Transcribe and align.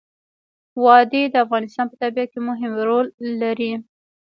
وادي 0.83 1.23
د 1.29 1.35
افغانستان 1.45 1.85
په 1.91 1.95
طبیعت 2.01 2.29
کې 2.33 2.39
مهم 2.49 2.71
رول 2.87 3.05
لري. 3.41 3.71